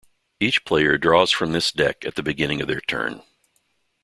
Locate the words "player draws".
0.65-1.29